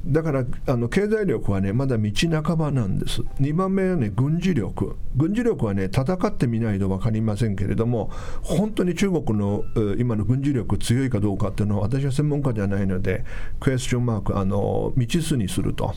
[0.09, 2.11] だからあの経済力はねまだ道
[2.42, 3.21] 半ばなんです。
[3.40, 4.97] 2番目はね軍事力。
[5.14, 8.11] 軍事力はね戦ってみないと分かりませんけれども
[8.42, 9.64] 本当に中国の
[9.99, 13.25] 今の軍事力強いかどうかっていうのは私は専門家じゃないので
[13.61, 15.94] クエスチョンマークあの未知数にすると。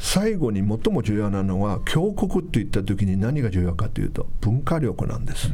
[0.00, 5.50] 最後に最も重要なのは強国っていった時に何が重要かというと文化力なんです。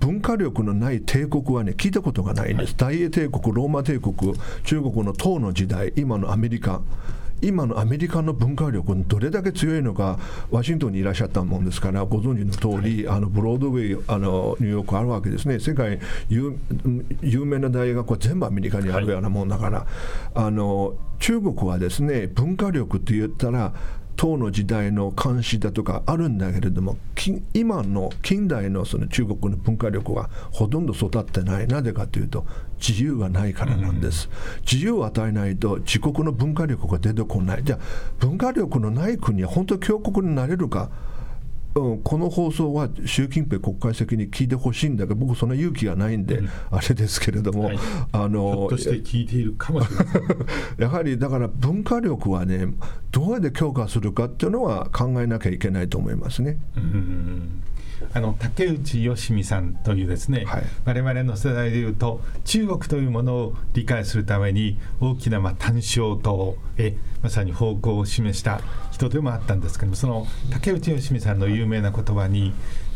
[0.00, 4.34] 文化力のない帝国はね聞いたことがないんです、大英帝国ローマ帝国
[4.64, 6.80] 中国の唐の時代今のアメリカ。
[7.42, 10.18] 今のアメリカの文化力どれだけ強いのか
[10.50, 15.58] ワシントンにいらっしゃったもんですからご存知の通り、はい、あのブロードウェイあのニューヨークあるわけですね。
[15.58, 16.54] 世界有
[17.22, 19.86] 有名な大学は全部アメリカにあるようなもんだから、はい、
[20.34, 23.72] あの中国はですね文化力って言ったら
[24.16, 26.98] 唐の時代の監視だとかあるんだけれども
[27.54, 31.66] 今の近代のその中国の文化力はほとんど育ってない。
[31.66, 32.44] なぜかというと
[32.78, 37.64] 自由がないからなんです、うん、自由を与えないと自国の文化力が出てこない。
[37.64, 37.78] じゃあ
[38.18, 40.90] 文化力のない国は本当に強国になれるか？
[41.74, 47.78] うん、この放送は習近平国家主席に聞いてほしいんだけど僕そんな勇気がないんで、うん、あれですけれども、はい、
[48.12, 48.68] あの
[50.78, 52.74] やはりだから文化力はね
[53.12, 56.58] どうやって強化するかっていうのは考えなきゃいけないと思いますね。
[56.76, 57.62] うん
[58.12, 68.60] あの竹内義美さんというですね、はい、我々の世代でいうと中国というものを理解するために大きなまあ単焦灯へまさに方向を示した
[68.90, 72.52] 人でもあったんですけどもその竹内義美さんの有名な言葉に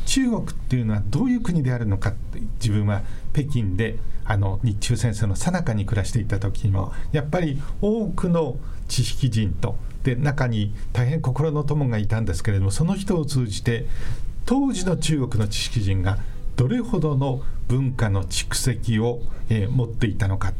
[0.07, 13.87] 中国っていうのはどういう国であるのかって自分は北京であの日中戦争の最中に暮らしていた時にもやっぱり多くの知識人とで中に大変心の友がいたんですけれどもその人を通じて
[14.47, 16.19] 当時の中国の知識人が
[16.57, 20.53] どれほどの文化の蓄積を、えー、持っていたのか。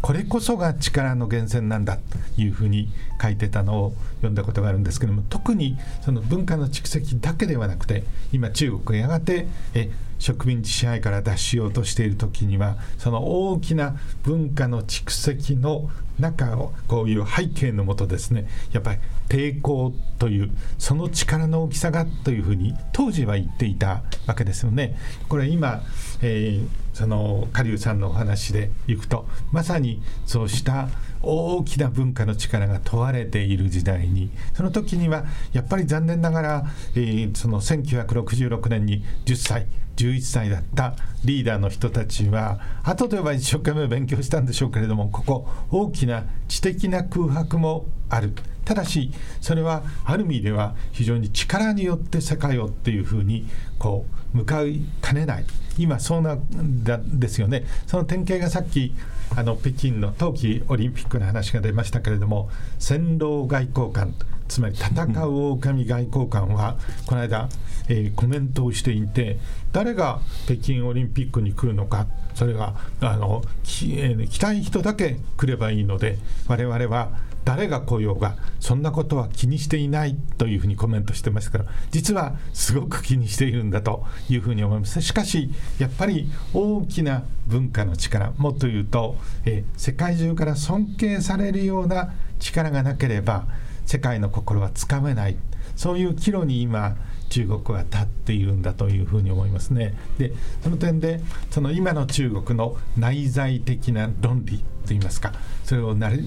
[0.00, 2.88] これこそが力の源泉なんだというふうに
[3.20, 24.96] 書いてたのを読んだことがあるんですけども特にその文化の蓄積だけではなくて今中国がやがてえ植民地支配から脱しようとしている時にはその大きな文化の蓄積の中をこういう背景のもとですねやっぱり抵抗というその力の大きさがというふうに当時は言っていたわけですよね。
[25.28, 25.82] これ今、
[26.22, 30.88] えー、その狩生さんのお話でいくとまさにそうした
[31.22, 39.66] 大きな文化の力が問われている時代にその時にはやっぱり残念ながら、えー、その1966年に10歳
[39.98, 48.32] 11歳だったリーダーの人たちは後では一生懸命勉強したんでしょうけれどもここ大きな知的な空白もある。
[48.64, 53.46] ただしそれはある意味では非常に力によって世界をっていうふうに
[53.78, 55.44] こう向かいかねない。
[55.78, 56.84] 今そうなん
[57.18, 57.64] ですよね。
[57.86, 58.94] その典型がさっき
[59.34, 64.14] あの北京の冬季オリンピックの話が出ましたけれども戦狼外交官
[64.48, 67.48] つまり戦う狼外交官はこの間、
[67.88, 69.38] えー、コメントをしていて
[69.72, 85.00] 誰が北京オリンピックに来るのかそれがあの、えー、来たい人だけ来ればいいので我々は誰が来ようがそんなことは気にしていないというふうにコメントしてますから実はすごく気にしているんだというふうに思います。
[85.00, 93.46] しかしやっぱり大きな文化の力もっと言うと、え世界中から尊敬されるような力がなければ
[93.88, 95.36] 世界の心はつかめない
[95.74, 96.94] そういう岐路に今
[97.30, 99.94] 中国は立っているんだというふうに思いますね。
[100.18, 101.20] でその点で
[101.50, 105.32] その今の中国の内在的な論理といいますか
[105.64, 106.18] それを成り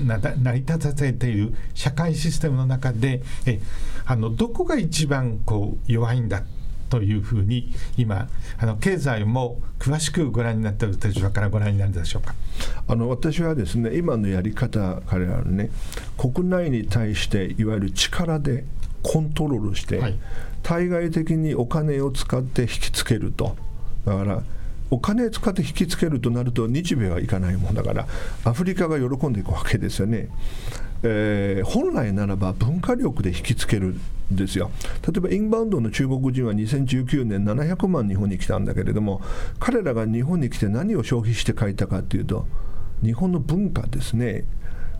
[0.61, 3.61] 立たせている社会システムの中でえ
[4.05, 6.43] あのどこが一番こう弱いんだ
[6.91, 8.27] というふうに今
[8.59, 12.35] あの経済も詳しくご覧になっている立場からご覧になるでしょうか。
[12.87, 15.71] あの私はですね今のやり方彼らのね
[16.17, 18.65] 国内に対していわゆる力で
[19.01, 20.15] コントロールして、はい、
[20.61, 23.55] 対外的にお金を使って引きつけると。
[24.05, 24.43] だから
[24.89, 28.07] お金使って引きつけるとなると日米はいかないもんだから
[28.43, 30.27] アフリカが喜んでいくわけですよね。
[31.03, 33.95] えー、本来ならば文化力で引きつける
[34.31, 34.71] んですよ。
[35.05, 39.21] 例えばインバウンドの中国人は2019年700万日本に来たんだけれども
[39.59, 42.45] 彼らが日本に来て何を消費して帰ったかというと
[43.03, 44.45] 日本の文化ですね。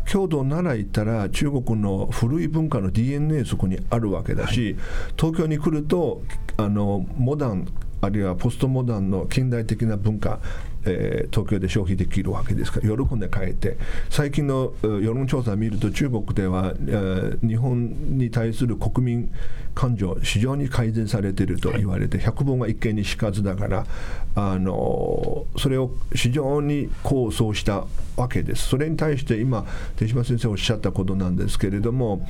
[0.06, 4.76] 郷土奈良行ったら中国の古い文化の DNA そこにあるわけだし、
[5.16, 6.24] 東京に来ると
[6.58, 7.68] あのモダン
[8.02, 10.40] あるいはポストモダンの近代的な文化
[10.86, 13.78] えー、東京で消費できるわけですから喜んで帰って
[14.10, 19.32] 最近の世論調査を見ると中国では、えー、日本に対する国民
[19.74, 23.86] 感情非常に改善されていると言われて百聞は一見にしかずだから
[24.36, 27.86] あのそれを非常に構想した
[28.18, 28.68] わけです。
[28.68, 32.28] それに対して今手島先生おっしゃったことなんですけれども、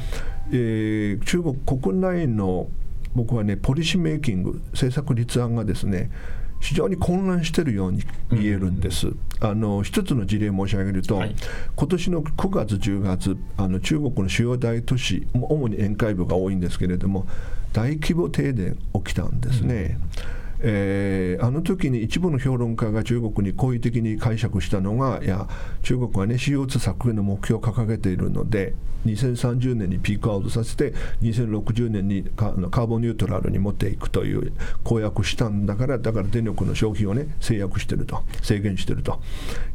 [0.51, 2.67] えー、中国国内の
[3.15, 6.11] 僕はねポリシーメイキング政策立案がですね
[6.59, 9.07] 非常に混乱しているように見えるんです。
[9.07, 11.35] うん、あの一つの事例申し上げると、はい、
[11.75, 17.25] 今年の9月、10月あの中国の主要大都市主に沿海部が多いんですけれども
[17.73, 19.97] 大規模停電起きたんですね。
[20.35, 25.47] うんえー、あの時に一部の評論家が中国に好意的に解釈したのがいや
[25.81, 39.19] 中国はね CO2 削減の目標を掲げているので2030年にピークアウトさせて2060年にカーボンニュートラルに持っていくという公約したんだからだから電力の消費をね制約してると制限してると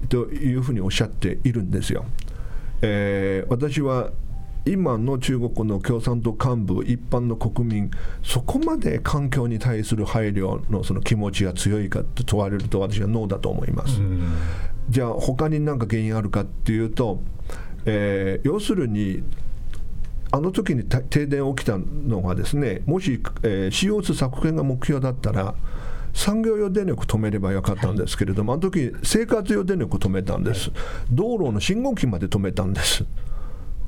[0.08, 2.04] というふうにおっしゃっているんですよ。
[2.82, 4.10] えー、私は
[4.66, 7.90] 今の中国の共産党幹部、一般の国民、
[8.24, 14.00] そこまで環境に対する配慮のその気持ちが強いかと問われると、私はノーだと思います。
[14.90, 17.20] じゃあ、他に何か原因あるかっていうと、
[17.84, 19.22] えー、要するに、
[20.32, 25.54] あの時に停電起きたのがですね、もし、えー、CO2 削減が目標だったら、
[26.12, 30.72] 産業用電力止めればよかったんですけれども、あの時生活用電力止めたんです、
[31.12, 33.04] 道路の信号機まで止めたんです。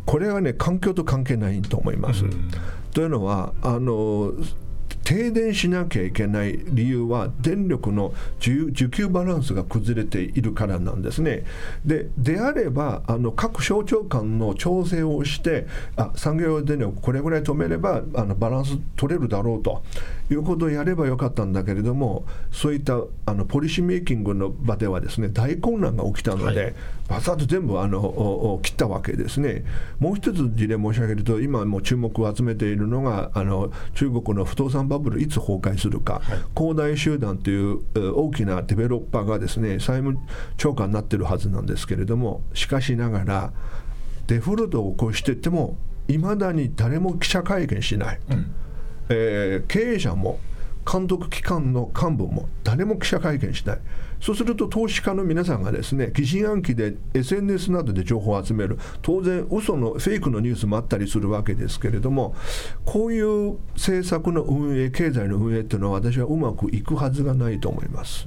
[0.08, 2.24] これはね環境と関係ないと思います。
[2.24, 2.50] うん、
[2.94, 4.32] というのはあの
[5.04, 11.44] 停電しなきゃいけない理由は電力の需給バランスが崩れているからなんですね。
[11.84, 19.82] でであればあの各省庁間の調整をしてあ産業用電力これぐらい止めればあのバランス取れるだろうと
[20.30, 26.74] いうことをやればよかったんだけれどもそういったあのポリシーメイキングの場ではですね大混乱が起きたので、はい、
[27.08, 29.64] バサッと全部あの切ったわけですね。
[29.98, 40.18] もう一つ事例申し上げると今も注目を集めているのがあの中国の不動産バブルいつ崩壊するか、はい、恒大集団という大きなデベロッパーがですね債務
[40.56, 43.52] 超過になってるはずなんですけれどもしかしながら
[44.26, 45.76] デフォルトを起こしていっても
[46.06, 48.20] いまだに誰も記者会見しない。
[48.30, 48.54] うん
[49.08, 50.38] えー、経営者も
[50.90, 53.78] 監督機関の幹部も誰も記者会見しない、
[54.20, 62.34] そうすると投資家の皆さんがですね疑心暗鬼で SNS などで情報を集める、当然、嘘のフェイクのニュースもあったりするわけですけれども、
[62.86, 68.26] こういう政策の運営、経済の運営っていうのは、私はうまくいくはずがないと思います。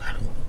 [0.00, 0.46] なるほど。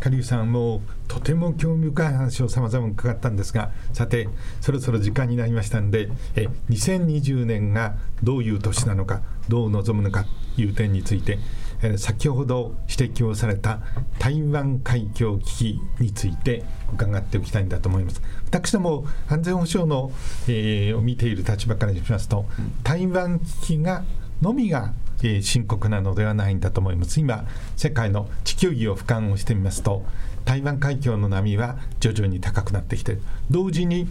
[0.00, 4.28] カリュウさんもとても興味深い話をさまざま伺ったんですがさて
[4.60, 11.38] そろそろ時間になりましたんでえ2020年がどういう年なのかどう臨むのかという点について
[11.82, 13.80] え先ほど指摘をされた
[14.18, 20.12] 台湾海峡危機について伺っておきたいんだと思います私ども安全保障の、
[20.48, 22.46] えー、を見ている立場からしますと
[22.82, 24.04] 台湾危機が
[24.42, 24.92] のみが
[25.22, 27.18] えー、深刻なのではないんだと思います。
[27.20, 27.44] 今、
[27.76, 30.04] 世界の地球儀を俯瞰をしてみますと、
[30.44, 33.22] 台湾海峡の波は徐々に高くなってきている。
[33.50, 34.06] 同時に、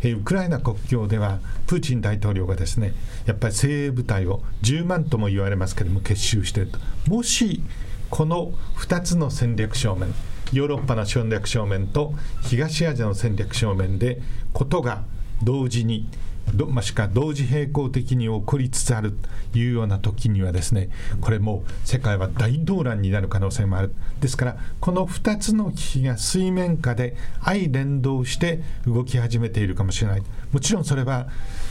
[0.00, 2.94] えー、ウクライナ国境では、プーチン大統領がですね、
[3.26, 6.78] やっぱり精鋭部隊を10万とも言われますけども、結集していると。
[7.10, 7.62] もし、
[8.10, 10.14] この2つの戦略正面、
[10.52, 14.20] ヨーロッパの戦略正面と東アジアの戦略正面で、
[14.52, 15.02] ことが
[15.42, 16.08] 同時に
[16.54, 19.12] どまあしか同時並行的に起こりつつある
[19.52, 20.90] というような時にはですね
[21.20, 23.94] これもう世界は大動乱になる可能性もある。
[24.20, 30.22] ですからこの2つの危機が水面下で相連動して動き始めているかもしれない。
[30.52, 31.28] もちろんそれは、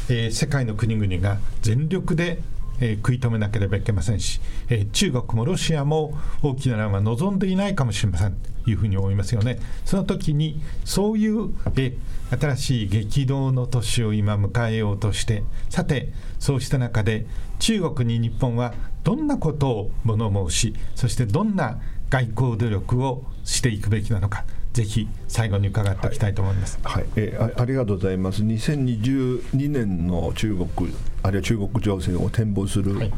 [0.09, 2.41] えー、世界の国々が全力で
[2.81, 9.59] えー、食い止めなければいけませんし、えー、中国もロシアも大きな乱は望んでいないかもしれませんというふうに思いますよね。
[9.85, 17.25] その時にそういう、えー、新しい激動の年を今迎えようとしてさてそうした中で
[17.59, 18.73] 中国に日本は
[19.03, 21.79] どんなことを物申しそしてどんな
[22.09, 26.79] 外交努力をしていくべきなのかぜひ最後に伺っておきたいと思います。
[26.83, 28.43] はい、はい、えー、ありがとうございます。
[28.43, 30.93] 2022年の中国
[31.23, 33.13] あるいは中国情勢を展望する、はい、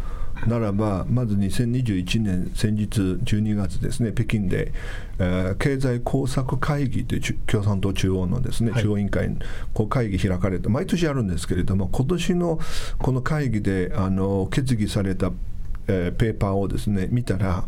[0.48, 4.74] ならばまず2021年先日12月ですね北京で、
[5.20, 9.30] えー、経済工作会議という共産党中央のですね、はい、中央委員会
[9.74, 12.60] こう会議開かれて毎年あるんですけれども今年の
[13.00, 15.32] この会議であの決議された、
[15.88, 17.64] えー、ペーパーをですね見たら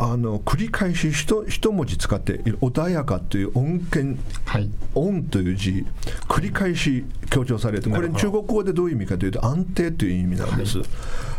[0.00, 5.84] あの繰り返し一一文字使って穏やかという音源、はい、音という字
[6.28, 10.78] 繰り返し強調されてこれ中国語でどういう意味かというと安定という意味なんです、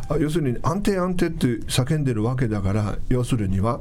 [0.09, 3.79] はい、要するに安定安定って叫んでるわけだから要するには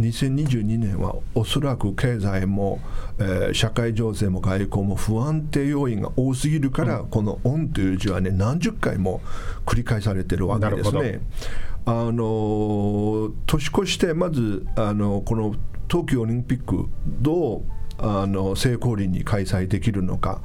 [0.00, 2.80] 2022年はおそらく経済も、
[3.18, 9.20] えー、社会情勢も外交も不安定要因が多すぎるから、うん、この「オン」という字はね何十回も
[9.64, 11.20] 繰り返されてるわけですね。
[11.86, 15.54] あの年越してまずあのこの
[15.86, 17.62] 冬季オリンピックどう
[17.98, 20.42] あの成功裏に開催できるのか、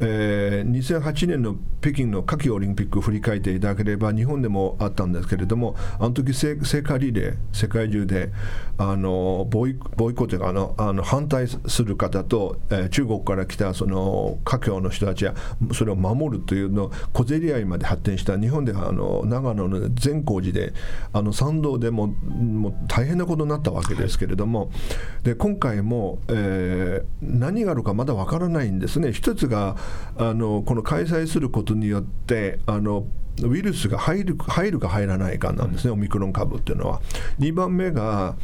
[0.00, 8.32] えー、2008年の北京の夏季オリンピックを振り返っていただければ日本でもあったんですけれどもあの時聖火リレー世界中で
[8.78, 15.34] あのボイボイコというかあのあの反対する方と、えー、中国から来たその華僑の人たちは
[15.72, 20.72] それを守るというの小競り合いまで発展した日本ではあの長野の善光寺で
[21.12, 29.12] あの参道でももう大変なことになったわけですけれども、はい、で今回も、えー、何があるかまだわからないんですね。
[29.12, 29.76] 一つが
[30.16, 33.06] あのこの開催することによってあの
[33.42, 37.00] ウイルスが入る入るか入らないかなんですね、オミクロン株っていうのは。
[37.40, 38.36] 2番目が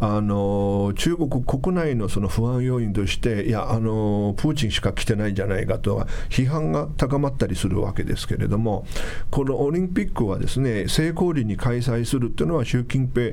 [0.00, 8.84] あの中国国内のその不安要因として、いやあの、プーチンしか来てないんじゃないかと批判が高まったりするわけですけれども、
[9.30, 13.26] このオリンピックはですね成功裏に開催するっていうのは、習近平、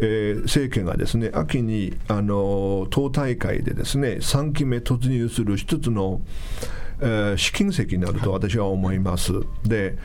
[0.00, 6.22] えー、政権がですね秋にあの党大会でですね3期目突入する一つの、
[7.36, 9.32] 試金石になると私は思います。
[9.64, 9.96] で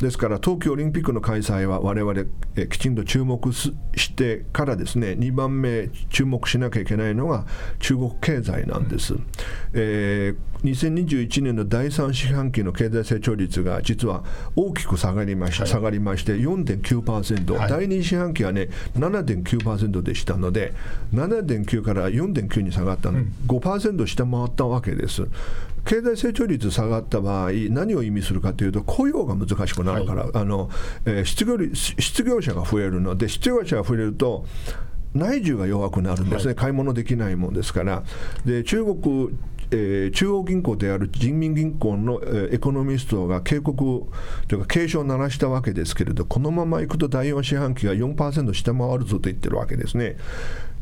[0.00, 2.24] ですから冬季オリンピックの開催は我々
[2.56, 3.70] えきちんと注目し
[4.14, 7.44] てからですね2番目注目しなきゃいけないのが
[7.80, 9.14] 中国経済なんです、
[9.74, 14.24] えー、2021年の第3四半期の経済成長率が実は
[14.56, 20.72] 大きく下がりました、はい、下がりまして4.9%、はい、第2四半期はね7.9%でしたので
[21.12, 25.26] 7.9から4.9に下がったの、うん、5%下回ったわけです
[25.84, 30.70] 経済成長率下がった場合、何を意味するかというと、雇用が難しくなるから、はい、あの
[31.04, 33.14] えー、失業失業者が増えるの。
[33.16, 34.46] で、失業者が増えると、
[35.14, 38.04] 内需が弱くなるんですね、はい、買い物できないもんですから。
[38.44, 39.30] で中国
[39.72, 44.04] えー、中央銀行である人民銀行の、えー、エコノミストが警告
[44.48, 50.16] というか警鐘を鳴らしたわけですけれどこのままいくと第4四半期が4%下回るぞと言ってるわけですね。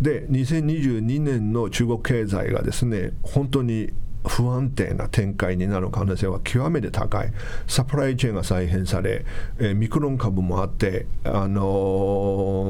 [0.01, 3.91] で2022年の中国経済がですね本当に
[4.25, 7.33] 不安定な展開になる可能性は極めて高い、
[7.67, 9.25] サプライチェーンが再編され、
[9.59, 11.63] えー、ミクロン株もあって、あの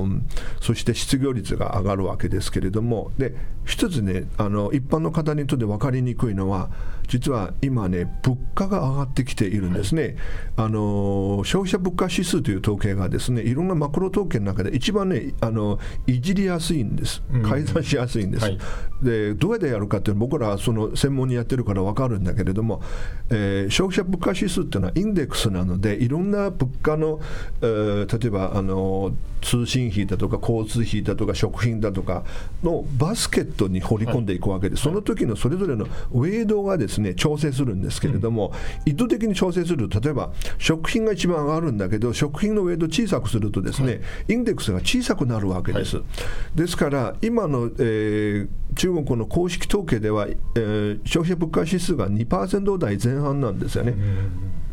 [0.07, 0.21] ー、
[0.61, 3.35] そして失業率が上がるわけですけれども、で
[3.69, 6.71] 一つねあの、一般の方にとって分かりにくいのは、
[7.07, 18.45] 実は今ね、物価が上がってきているんですね、はい、あの消費者物価指数という統計がですね、いろんなマクロ統計の中で一番ね、あのいじりやすいんです、改ざんしやすいんです。
[18.45, 18.59] はい、
[19.03, 22.83] でどうやってやるかっていうのは、僕らはその専門にやってるから分かるんだけれども、
[23.31, 27.21] えー、消費者物価指数っていうのはインデックスなので、いろんな物価の、
[27.61, 32.25] えー、例えばあの通信費だとか交通費だとか食品だとか
[32.63, 38.53] のバスケットに放り込んでいくわけで、はい、その時のそれぞれのウェイドがですね調整するんですけれども、
[38.87, 44.01] うん、意図的に調整すると例えば食品が一番上がるんだけど食品のウェイド小さくするとですね、はい、
[44.35, 53.95] インデックスが小さくなるわけです、はい、ですから今の、えー、中国の公式統計では、えー、消費者物価指数が2%台前半なんですよね、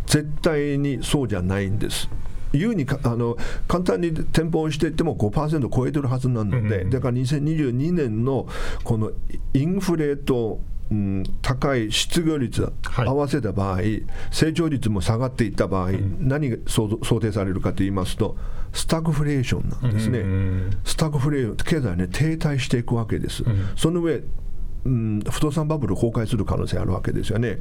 [0.06, 2.10] 絶対にそうじゃないんです。
[2.58, 3.38] 優にあの
[3.68, 8.48] 簡単に店舗をしていっても5%超えてるはずなので、うん、だから2022年の
[8.84, 9.12] この
[9.54, 10.60] インフレと
[10.92, 16.88] うん、高い失業率合わせた場合、はい、成長率も下がっていった場合、うん、何が想
[17.20, 18.38] 定されるかと言いますと、
[18.72, 24.22] スタグフレーションなんですね、うん、スタグフレーション、経済ね、停滞していくわけです、うん、その上、
[24.86, 27.60] うん、不動産バブル崩壊する可能性あるわけですよね。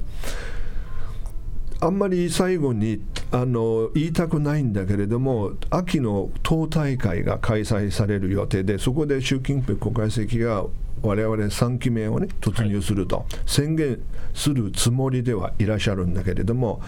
[1.84, 10.64] あんまり最後にあの言いたくないんだけれども、秋の党大会が開催される予定で、そこで習近平国家主席が
[11.02, 14.00] 我々3期目をね突入すると宣言
[14.32, 16.80] するつもりではいらっしゃるんだけれども、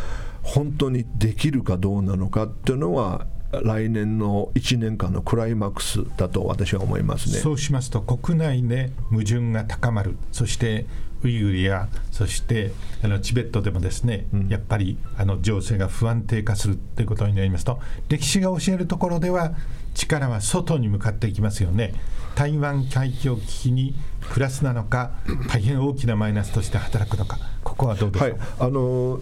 [0.43, 7.39] 本当にできるかどうなのかっていうのは、来年の1年間のクライマックスだと私は思いますね。
[7.39, 10.17] そうしますと国内で矛盾が高まる。
[10.33, 10.87] そして
[11.27, 12.73] ウイグルやそして
[13.03, 19.55] あのチベットでもですね、うん、やっぱりあの情勢が不安定化するということになりますと歴史が教えるところでは
[19.95, 21.95] 力は外に向かっていきますよね。
[22.35, 25.13] 台湾海峡危機にプラスなのか
[25.49, 29.21] 大変大きなマイナスとして働くのかここはどうでしょう、はい、あの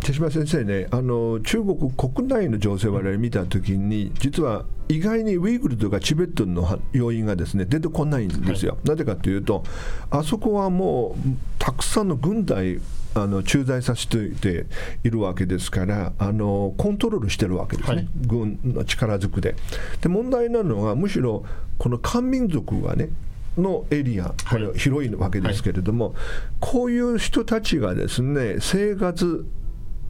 [0.00, 9.64] 手島先生ねあの中国国内の情勢を我々見たときに実は意外にウイグルとかチベットの要因がですね出てこないんですよ、はい、なぜかというと
[10.10, 11.18] あそこはもう
[11.58, 12.80] たくさんの軍隊
[13.14, 19.54] あの駐在させていいるわけですからあのコントロールしてるわけですね、はい、軍の力ずくで。
[20.00, 21.44] で問題なのはむしろ
[21.78, 23.08] この漢民族がね
[23.56, 26.14] のエリア、これ広いわけですけれども、はい、
[26.58, 29.46] こういう人たちがですね生活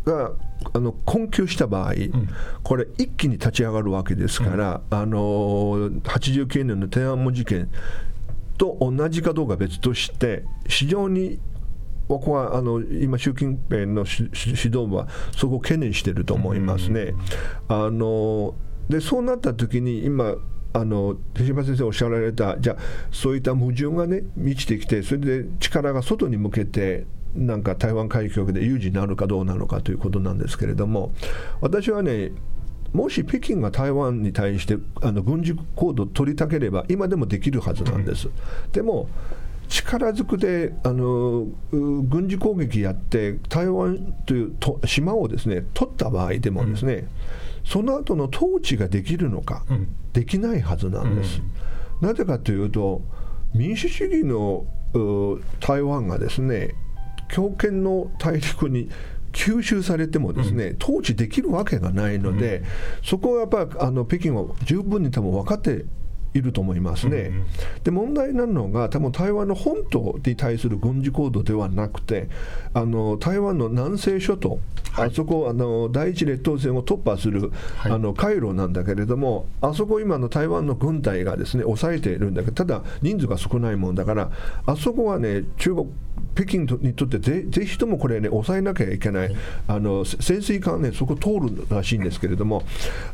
[0.05, 0.33] が
[0.73, 2.29] あの困窮した場合、うん、
[2.63, 5.19] これ、一気に立ち上がるわけですから、うん、あの
[6.01, 7.71] 89年の天安門事件
[8.59, 11.39] と同じかどうか別として、非常に
[12.09, 14.31] 僕はあの今、習近平の指
[14.65, 17.15] 導部はそこを懸念していると思いますね。
[17.69, 18.55] あの
[18.89, 20.35] でそうなった時に今
[20.75, 22.77] あの手島先生おっしゃられたじゃあ
[23.11, 31.13] そういった矛盾がね満ちてきてそれで力が外に向けてなんか台湾海峡で有事になるかどうなのかということなんですけれども
[31.61, 32.33] 私はね
[32.93, 38.29] もし北京が台湾に対してあの軍事行動を取りたければ今でもできるはずなんです。
[38.73, 39.09] でも
[39.69, 47.09] 力ずくであの軍事攻撃やって台湾というと島をですね取った場合でもですね、うん、
[47.65, 51.43] その後の統治ができるのか、うん、できないはずなんです。
[52.01, 53.03] うん、なぜかというと
[53.53, 54.67] 民主主義の
[55.59, 56.75] 台湾がですね
[57.35, 58.89] 強権の大陸に
[59.33, 62.63] 吸収されてもですね、統治できるわけがないので、
[63.03, 65.85] そこはやっぱりあの北京は十分に多分分かって
[66.35, 67.17] いると思いますね。
[67.17, 67.45] うんうん、
[67.85, 72.29] で問題なのが多分台湾の本島に対する軍事行動ではなくて
[72.75, 74.59] あの台湾の南西諸島、
[74.93, 84.31] はい、あそこあの第一列島線を突破する、はい、あの回路なんだけれどもあそこ今の台湾の軍隊がですね抑えているんだけどただ人数が少ないもんだから
[84.67, 85.89] あそこはね中国
[86.35, 89.37] 北京にとってぜぜひともこれね抑えなきゃいけない、
[89.69, 92.65] あの潜水艦ねそこ通るらしいんですけれども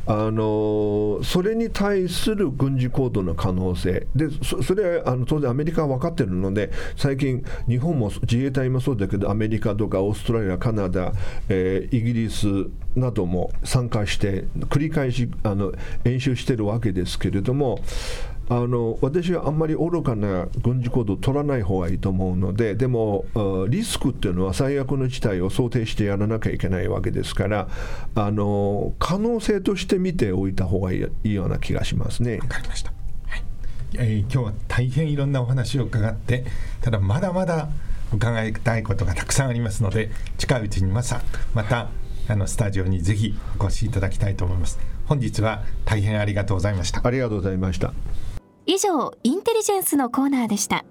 [0.07, 11.13] あのそれに対する軍事行動の可能性でそれはあの当然アメリカは分かってるので最近日本も自衛隊もそうだけどアメリカとかオーストラリアカナダ、
[11.49, 12.47] えー、イギリス
[12.95, 15.73] なども参加して繰り返しあの
[16.05, 17.79] 演習してるわけですけれども
[18.51, 23.25] あの私はあんまり愚かな軍事行動を取らない方がいいと思うのででも
[23.69, 27.69] リスクっていうのは最悪の事態を想定してやらなきゃいけないわけですから
[28.13, 32.39] あの可能性として見ておいた方がいいような気がしますね。
[32.39, 32.91] わかりました、
[33.95, 36.45] えー、今日は大変いろんなお話を伺って
[36.81, 37.69] ただまだまだ
[38.13, 41.21] 伺いたいことがたくさんありますので近いうちにまさ
[41.53, 41.89] また
[42.27, 44.79] あのスタジオにぜひお越しいただきたいと思います。
[45.05, 47.01] 本日は大変ありがとうございました。
[47.03, 47.93] ありがとうございました。
[48.65, 50.85] 以上インテリジェンスのコーナーでした